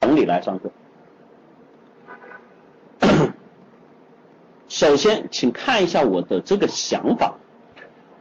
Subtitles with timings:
[0.00, 0.70] 等你来上课。
[4.66, 7.34] 首先，请看一下我的这个想法，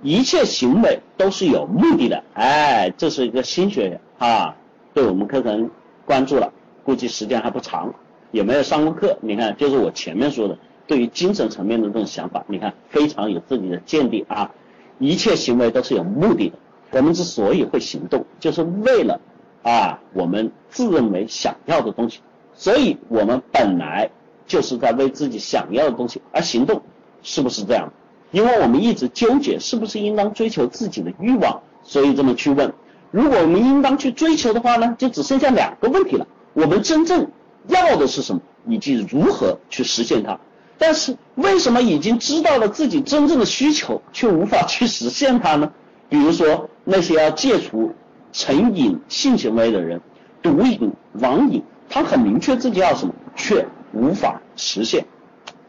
[0.03, 2.21] 一切行为都是有目的的。
[2.33, 4.57] 哎，这是一个新学员啊，
[4.93, 5.71] 对我们课程
[6.05, 6.51] 关注了，
[6.83, 7.93] 估计时间还不长，
[8.31, 9.17] 也没有上过课。
[9.21, 14.51] 你看，就是我前面说的，对于精神层面的这种想法，你看非常有自己的见地啊。
[14.97, 16.57] 一切行为都是有目的的，
[16.91, 19.21] 我们之所以会行动，就是为了
[19.63, 22.19] 啊我们自认为想要的东西，
[22.53, 24.09] 所以我们本来。
[24.49, 26.81] 就是在为自己想要的东西而行动，
[27.21, 27.93] 是不是这样？
[28.31, 32.73] 因为我们一直纠结是不是应当追求自己的欲望，所以这么去问。
[33.11, 37.29] 如果我们应当去追求的话呢，就只剩下两个问题了：我们真正
[37.67, 40.39] 要的是什么，以及如何去实现它。
[40.79, 45.71] 但是为什么已经知道了自己真正的需求，却无法去实现它呢？
[46.09, 47.93] 比如说那些要戒除
[48.31, 50.01] 成瘾性行为的人，
[50.41, 53.65] 毒瘾、网瘾，他很明确自己要什么，却。
[53.91, 55.03] 无法实现，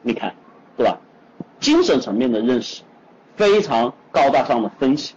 [0.02, 0.34] 你看，
[0.76, 0.98] 对吧？
[1.58, 2.82] 精神层面的认识，
[3.34, 5.14] 非常高大上的分析。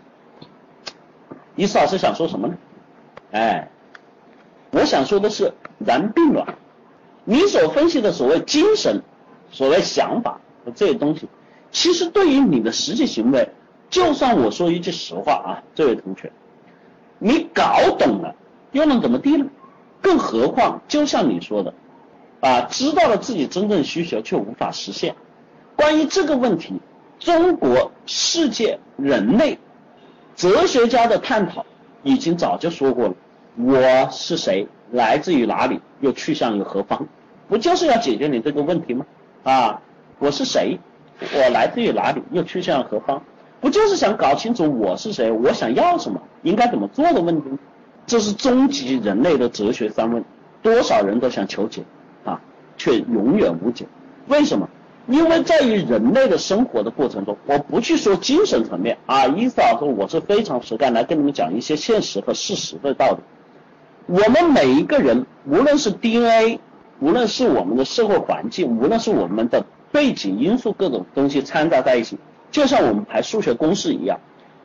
[1.57, 2.55] 伊斯老师想说什么呢？
[3.31, 3.69] 哎，
[4.71, 6.47] 我想说的是然并卵。
[7.25, 9.01] 你所分析的所谓精神、
[9.51, 11.27] 所谓想法和这些东西，
[11.71, 13.49] 其实对于你的实际行为，
[13.89, 16.31] 就算我说一句实话啊，这位同学，
[17.25, 18.35] 你搞懂了
[18.73, 19.45] 又能怎么地呢？
[20.01, 21.73] 更何况，就像你说的。
[22.41, 25.15] 啊，知道了自己真正需求却无法实现。
[25.77, 26.81] 关于这个问题，
[27.19, 29.57] 中国、世界、人类
[30.35, 31.65] 哲学家的探讨
[32.03, 33.13] 已经早就说过了。
[33.55, 34.67] 我是谁？
[34.91, 35.79] 来自于哪里？
[36.01, 37.07] 又去向于何方？
[37.47, 39.05] 不就是要解决你这个问题吗？
[39.43, 39.81] 啊，
[40.19, 40.77] 我是谁？
[41.33, 42.21] 我来自于哪里？
[42.31, 43.23] 又去向何方？
[43.63, 45.31] 不就是想搞清楚我是谁？
[45.31, 46.21] 我想要什么？
[46.41, 47.47] 应该怎么做的问题？
[48.05, 50.21] 这是终极人类的哲学三问，
[50.61, 51.81] 多少人都想求解。
[52.25, 52.41] 啊
[52.75, 53.85] 却永远无解，
[54.27, 54.67] 为什么？
[55.07, 63.17] 因为在于人类的生活的过程中，我不去说精神层面啊，伊斯老师，我是非常实干来跟你们讲一些现实和事实的道理。
[64.07, 66.59] 我们每一个人，无论是 DNA，
[66.99, 72.17] 无论是我们的社会环境，无论是我们的背景因素，各种东西掺杂在一起，
[72.53, 74.17] 就像我们排数学公式一样，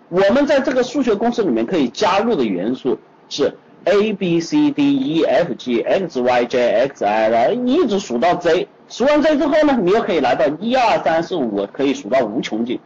[0.09, 2.97] 我们在这个数学公式里面可以加入的元素
[3.28, 3.53] 是。
[3.84, 12.81] a b c d e f g x y j x i 来一直数到 z，数完 z 之后呢，你又可以来到一二三四五，可以数到无穷尽，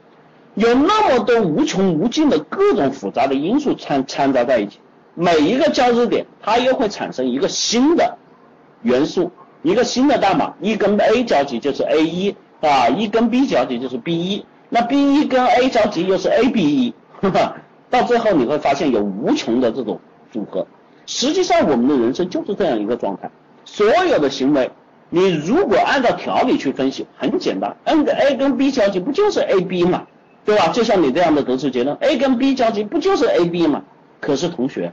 [0.54, 4.78] 有那么多无穷无尽的各种复杂的因素掺掺杂在一起，
[5.14, 8.18] 每一个交织点，它又会产生一个新的
[8.82, 14.44] 元素，一个新的代码，一跟 a 交集就是 a 一啊，一跟 b 交集就是 b 一，
[14.74, 16.94] 那 b 一跟 a 交集又是 a b 一，
[17.90, 20.00] 到最后你会发现有无穷的这种
[20.30, 20.66] 组合。
[21.04, 23.30] 实际上，我们的人生就是这样一个状态。
[23.66, 24.70] 所有的行为，
[25.10, 30.04] 你如果按照条理去分析，很简单，n 跟 a 跟 b 交集不就是 a b 嘛，
[30.46, 30.68] 对吧？
[30.68, 33.82] 就像你这样的得出结论，a 跟 b 交集不就是 a b 嘛？
[34.20, 34.90] 可是同学，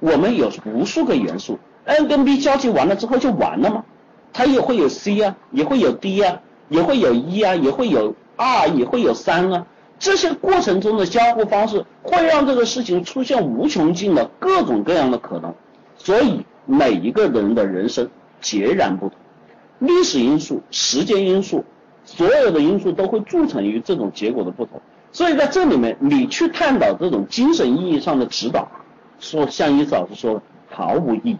[0.00, 3.84] 我们有无数个元素，n 跟 b 交集完了之后就完了吗？
[4.32, 9.66] 它也会有 c 啊，也会有 d 啊，也会有一啊，也会有二，也会有三啊。
[9.98, 15.54] 这些过程中的交互方式会让这个事情出现无穷尽的各种各样的可能，
[15.98, 18.08] 所以每一个人的人生
[18.40, 19.18] 截然不同，
[19.80, 21.62] 历史因素、时间因素，
[22.06, 24.80] 所有的因素都会铸成于这种结果的不同。
[25.12, 28.66] 所以在这里面，你去探讨这种精神意义上的指导，
[29.18, 31.36] 说像伊斯老师说的，毫无意义，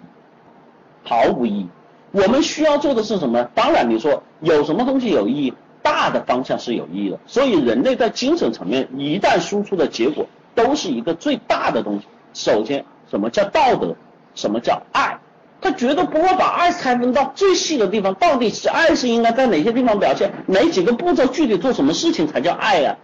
[1.03, 1.69] 毫无意义。
[2.11, 3.43] 我们需要做的是什么？
[3.55, 5.55] 当然，你说有什么东西有意义？
[5.83, 12.07] 大的方向是有意义的，所以人类在精神层面一旦输出的结果都是一个最大的东西。
[12.33, 13.95] 首先，什么叫道德？
[14.35, 15.19] 什么叫爱？
[15.61, 20.31] 他绝对不会把爱拆分到最细的地方，到底是爱是应该在哪些地方表现？
[20.47, 22.97] 哪几个步骤具体做什么事情才叫爱呀？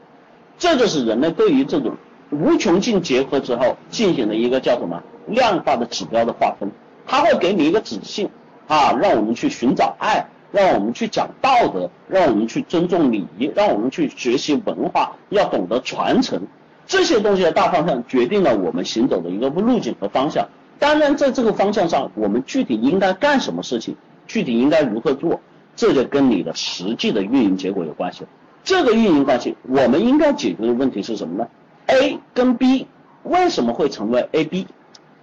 [0.58, 1.94] 这就是人类对于这种
[2.30, 6.70] 无穷尽结合之后进行的一个叫什么量化的指标的划分，
[7.06, 8.30] 它会给你一个指性
[8.68, 10.26] 啊，让我们去寻找爱。
[10.56, 16.40] 让我们去讲道德，让我们去尊重礼仪，让我们去学习文化，要懂得传承
[16.86, 20.48] 这些东西的大方向，决定了我们行走的一个路径和方向。
[20.78, 25.42] 当然，在这个方向上，我们具体应该干什么事情，具体应该如何做，
[25.74, 28.24] 这就跟你的实际的运营结果有关系。
[28.64, 31.46] 这个运营关系，我们应该解决的问题是什么呢
[31.88, 32.86] ？A 跟 B
[33.24, 34.66] 为什么会成为 AB？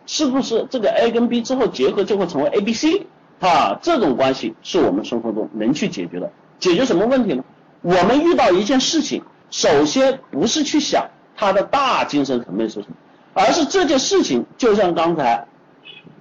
[0.06, 3.07] 是不是这个 A 跟 B 之后结合就会成为 ABC？
[3.44, 6.31] 啊，这种关系是我们生活中能去解决的。
[6.60, 7.44] 解决什么问题呢？
[7.81, 12.95] 我们遇到一件事情，首先不是去想它的大精神层面是什么，
[13.34, 15.45] 而是这件事情就像刚才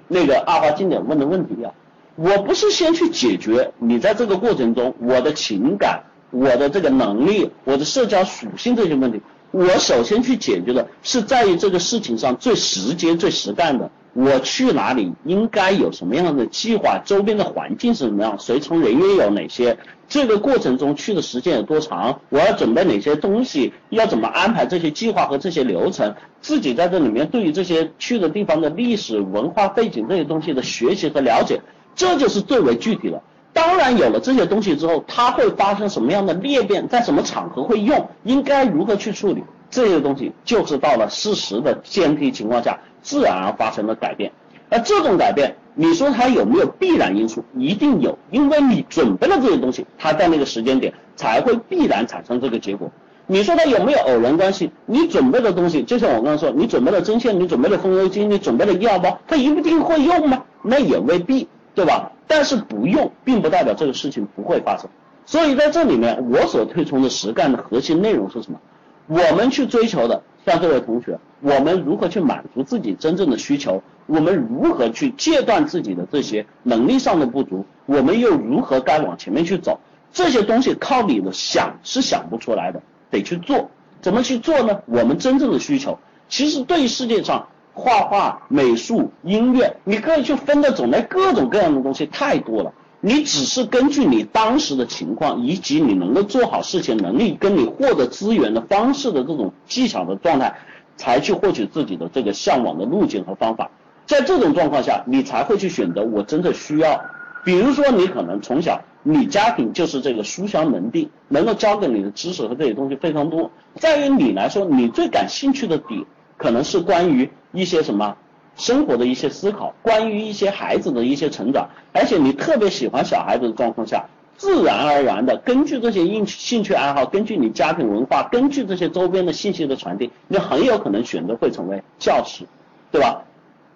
[0.09, 1.73] 那个阿华经典问的问题一样，
[2.17, 13.91] 我不是先去解决你在这个过程中我的情感、我的这个能力、我的社交属性这些问题，我首先去解决的是在于这个事情上最实际、最实干的。
[14.15, 17.01] 我去哪里应该有什么样的计划？
[17.05, 18.39] 周边的环境是什么样？
[18.39, 19.79] 随从人员有哪些？
[20.09, 22.21] 这个过程中去的时间有多长？
[22.29, 23.73] 我要准备哪些东西？
[23.89, 26.15] 要怎么安排这些计划和这些流程？
[26.43, 31.61] 自己在这里面对于这些去的地方的历史文化背景这些东西的学习和了解，
[31.95, 33.23] 这就是最为具体的。
[33.53, 36.89] 当然有了这些东西之后，它会发生什么样的裂变？
[36.89, 38.09] 在什么场合会用？
[38.25, 39.45] 应该如何去处理？
[39.71, 42.79] 这些东西就是到了事实的前提情况下。
[43.05, 44.31] 自然而发生的改变，
[44.71, 47.43] 而这种改变，你说它有没有必然因素？
[47.59, 52.89] 一定有，因为你准备了这些东西，它在那个时间点才会必然产生这个结果。
[53.27, 54.71] 你说它有没有偶然关系？
[54.87, 60.45] 你准备的东西，就像我刚刚说，你准备了针线，你准备了风油精，你准备了医药包，它一定会用吗？
[60.63, 62.13] 那也未必，对吧？
[62.35, 64.89] 但是不用，并不代表这个事情不会发生。
[65.27, 68.59] 所以在这里面，我所推崇的实干的核心内容是什么？
[69.07, 70.23] 我们去追求的。
[70.47, 73.83] 像这位同学，我们如何去满足自己真正的需求？
[74.07, 77.67] 我们如何去戒断自己的这些能力上的不足？
[77.85, 79.79] 我们又如何该往前面去走？
[80.11, 82.81] 这些东西靠你的想是想不出来的，
[83.11, 83.69] 得去做。
[84.01, 84.81] 怎么去做呢？
[84.87, 85.99] 我们真正的需求，
[86.31, 92.73] 其实对于世界上画画、美术、音乐，你可以去分的种类各种各样的东西太多了。
[93.01, 100.57] 你只是根据你当时的情况，以及你能够做好事情能力，跟你获得资源的方式的这种技巧的状态，
[100.97, 103.71] 才去获取自己的这个向往的路径和方法。
[104.07, 107.01] 在这种状况下，你才会去选择我真的需要。
[107.45, 113.51] 比如说，你可能从小你家庭就是这个书香门第，能够教给你的知识和这些东西非常多。
[113.75, 116.05] 在于你来说，你最感兴趣的点
[116.43, 118.17] 可能是关于一些什么？
[118.55, 124.05] 生活的一些思考，关于一些孩子的一些成长，而且你特别喜欢小孩子的状况下，
[124.37, 132.45] 自然而然的根据这些兴兴趣爱好，根据你家庭文化，根据这些周边的信息的传递，你很有可能选择会成为教师，
[132.91, 133.23] 对吧？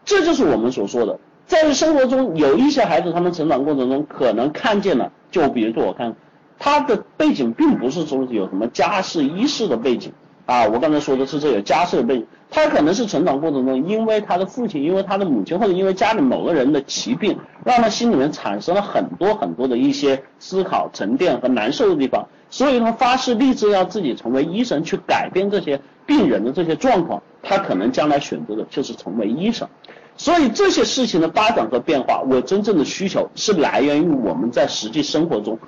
[0.04, 6.14] 这就是我们所说的，在生活中有一些孩子，他们成长过程中可能看见了，就比如说我看
[6.58, 10.12] 他的背景并不是说有什么家世一世的背景。
[10.46, 27.20] 啊，我刚才说的是这个家世背景，他可能是成长过程中，因为他的父亲，因为他的母亲，或者因为家里某个人的疾病，让他心里面产生了很多很多的一些思考、沉淀和难受的地方，所以他发誓立志要自己成为医生，去改变这些病人的这些状况。
[27.42, 29.68] 他可能将来选择的就是成为医生。
[30.16, 35.58] 所以这些事情的发展和变化，我真正的需求是来源于我们在实际生活中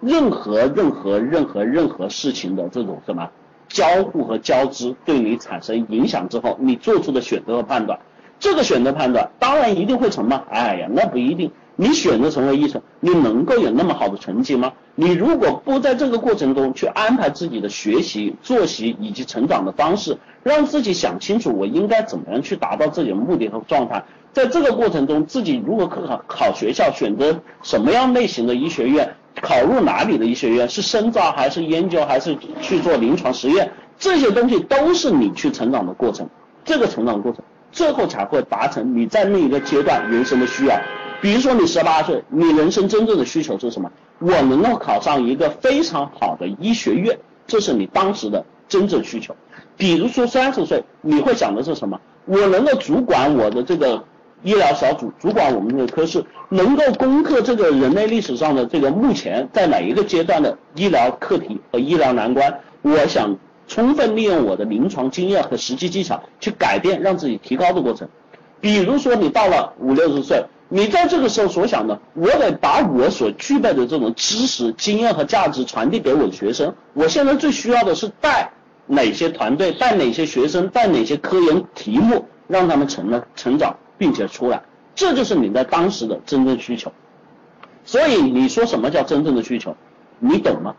[0.00, 3.30] 任何任何任何任何事情的这种什么。
[3.74, 7.98] 交互和交织对你产生影响之后，你做出的选择和判断，
[8.38, 10.44] 这个选择判断当然一定会成吗？
[10.48, 11.50] 哎呀，那不一定。
[11.76, 14.72] 你选择成为医生，你能够有那么好的成绩吗？
[14.94, 29.16] 你如果不在这个过程中去安排自己的学习、作息以及成长的方式，让自己想清楚我应该怎么样去达到自己的目的和状态，在这个过程中，自己如果考考学校，选择什么样类型的医学院？
[29.42, 33.70] 考入哪里的医学院是深造还是研究还是去做临床实验？
[33.98, 36.28] 这些东西都是你去成长的过程，
[36.64, 37.42] 这个成长过程
[37.72, 40.76] 最后才会达成你在那一个阶段人生的需要。
[41.20, 43.90] 比如说你十八岁，你人生真正的需求是什么？
[44.18, 49.34] 我能够考上一个非常好的医学院，这是你当时的真正需求。
[49.76, 52.00] 比如说三十岁，你会想的是什么？
[52.26, 54.04] 我能够主管我的这个。
[54.44, 63.36] 医疗小组主管我们的科室，能够攻克这个人类历史上的这个目前在哪一个阶段的医疗课题和医疗难关，我想
[63.66, 68.06] 充分利用我的临床经验和实际技巧去改变，让自己提高的过程。
[68.60, 76.74] 比如说你到了五六十岁，你在这个时候所想的，我得把我所具备的这种知识、经验和价值传递给我的学生。
[76.92, 78.50] 我现在最需要的是带
[78.86, 83.74] 哪些团队，带哪些学生，带哪些科研题目，让他们成了成长。
[83.98, 84.62] 并且出来，
[84.94, 86.92] 这就是你在当时的真正需求。
[87.84, 89.76] 所以你说什么叫真正的需求，
[90.18, 90.74] 你懂吗？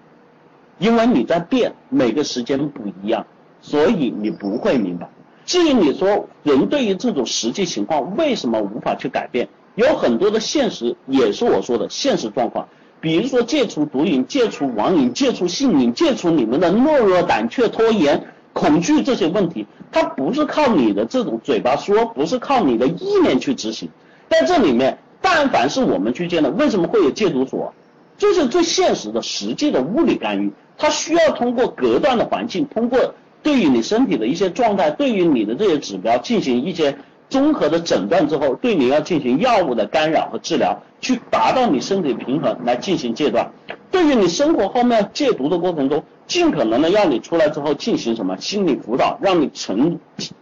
[0.80, 3.26] 因为你在变，每个时间不一样，
[3.62, 5.10] 所以你不会明白。
[5.46, 12.68] 至于你说人对于这种实际情况为什么无法去改变，有很多的现实，也是我说的现实状况。
[13.00, 18.28] 比如说戒除毒瘾、戒除网瘾、戒除性瘾、戒除你们的懦弱、胆怯、拖延。
[18.66, 23.88] 恐惧这些问题，它不是靠你的这种嘴巴说，不是靠你的意念去执行。
[24.28, 27.72] 在这里面，但凡是我们去见的，为什么会有戒毒所？
[28.18, 30.52] 就是最现实的、实际的物理干预。
[30.80, 36.98] 它需要通过隔断的环境，通过对于你身体的一些状态，对于你的这些指标进行一些
[37.30, 43.52] 综合的诊断之后，对你要进行药物的干扰和治疗，去达到你身体平衡来进行戒断。
[43.96, 50.02] 对于你生活后面戒毒的过程中，尽可能的让你出来之后进行什么心理辅导，让你重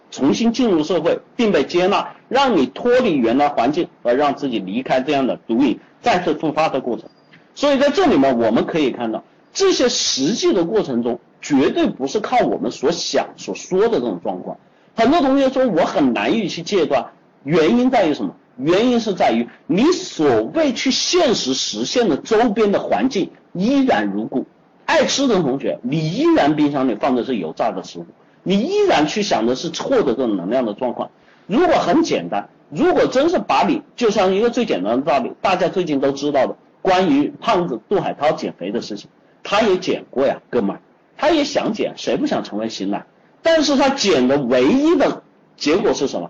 [0.10, 7.08] 重新进入社会并被接纳，让你脱离原来环境，而让自己离开这样的毒瘾再次复发的过程。
[7.54, 14.58] 所以在这里面我们可以看到，这些实际的过程中，绝对不是靠我们所想所说的这种状况。
[14.96, 17.06] 很多同学说我很难以去戒断，
[17.44, 18.34] 原因在于什么？
[18.58, 24.46] 原因是在于你所谓去现实实现的周边的环境依然如故。
[24.86, 28.06] 爱吃的同学，你依然冰箱里放的是油炸的食物，
[28.44, 31.10] 你依然去想的是错的这种能量的状况。
[31.48, 39.10] 如果很简单，如果真是把你就像一个最简单的道理，大家最近都知道的关于胖子杜海涛减肥的事情，
[39.42, 40.82] 他也减过呀，哥们儿，
[41.18, 43.06] 他也想减，谁不想成为型男？
[43.42, 45.24] 但是他减的唯一的
[45.56, 46.30] 结果是什么？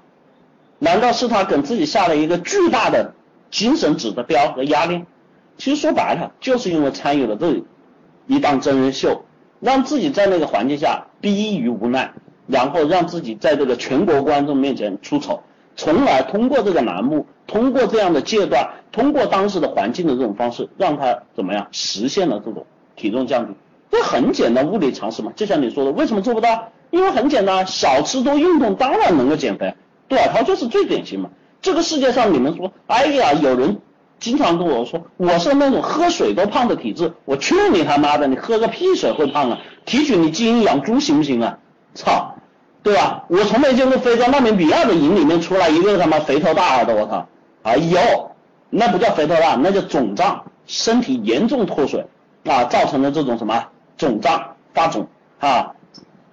[0.84, 3.14] 难道是他给自己下了一个巨大的
[3.50, 5.02] 精神指标和压力？
[5.58, 7.64] 其实说白了，就是因为参与了这
[8.28, 9.24] 一档真人秀，
[9.62, 12.12] 让自己在那个环境下逼于无奈，
[12.48, 15.42] 然后让自己在这个全国观众面前出丑，
[15.78, 22.66] 从而通过这个栏目，通过这样的阶段，通过当时的环境的这种方式，让他怎么样实现了这种
[22.98, 23.54] 体重降低？
[23.90, 26.74] 这很简单物理常识嘛，就像你说的，为什么做不到？
[26.92, 29.74] 因为很简单，少吃多运动当然能够减肥。
[30.08, 31.30] 对，他就是最典型嘛。
[31.62, 33.80] 这个世界上你们说，哎呀，有人
[34.20, 37.14] 经常跟我说，我是那种喝水都胖的体质。
[37.26, 39.60] 我去你他妈的，你喝个屁水会胖啊？
[39.86, 41.58] 提取你基因养猪行不行啊？
[41.94, 42.36] 操，
[42.82, 43.24] 对吧？
[43.30, 47.28] 我从没见过非洲纳米比亚的营里面出来一个他妈肥头大耳的，我操！
[47.64, 48.32] 啊有，
[48.70, 52.06] 那不叫肥头大，那叫肿胀，身体严重脱水
[52.46, 53.68] 啊，造成的这种什么
[53.98, 55.08] 肿胀发肿
[55.40, 55.76] 啊。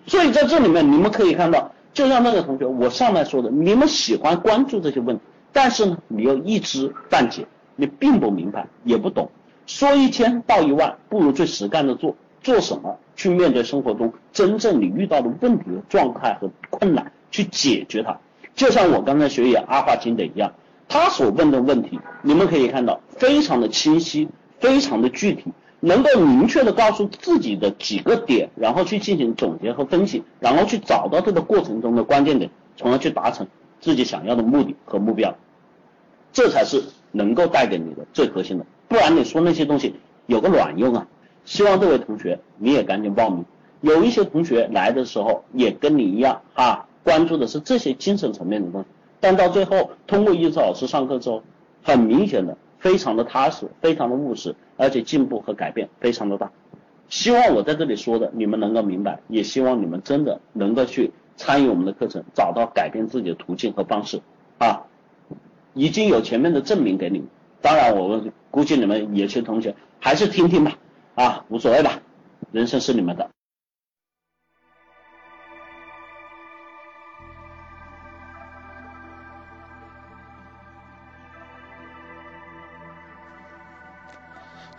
[0.06, 9.30] 所以在这里面，你们可以看到，就像那个同学，我上面说的，你们喜欢关注这些问题，但是呢，你又一知半解，你并不明白，也不懂。
[9.66, 12.16] 说一千道一万，不如最实干的做。
[12.42, 18.18] 做什么去面对生活中真正你遇到的问题的状态和困难，去解决它。
[18.54, 20.50] 就像我刚才学演阿华金的一样，
[20.88, 24.28] 他所问的问题，你们可以看到，非常的清晰，
[24.58, 25.52] 非常的具体。
[25.80, 33.46] 能够明确的告诉自己的几个点，然后去进行总结和分析，然后去找到这个过程中的关键点，从而去达成
[33.80, 35.34] 自己想要的目的和目标，
[36.32, 36.82] 这才是
[37.12, 38.66] 能够带给你的最核心的。
[38.88, 39.94] 不然你说那些东西
[40.26, 41.06] 有个卵用啊！
[41.46, 43.44] 希望这位同学你也赶紧报名。
[43.80, 48.86] 有一些同学来的时候也跟你一样啊，关注的是这些精神层面的东西，
[49.18, 51.42] 但到最后通过一次老师上课之后，
[51.82, 52.56] 很明显的。
[52.78, 56.50] 非常的踏实，非常的务实，而且进步和改变非常的大。
[57.10, 64.22] 希望我在这里说的你们能够明白，也希望你们真的能够去参与我们的课程，找到改变自己的途径和方式
[64.58, 64.86] 啊！
[65.74, 67.28] 已经有前面的证明给你们，
[67.60, 70.78] 当然我们估计你们有些同学还是听听吧，
[71.14, 72.00] 啊，无所谓吧，
[72.50, 73.28] 人生是你们的。